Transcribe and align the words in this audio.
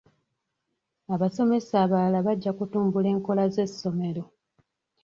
Abasomesa 1.15 1.73
abalala 1.85 2.17
bajja 2.27 2.51
kutumbula 2.57 3.07
enkola 3.13 3.43
z'essomero. 3.53 4.23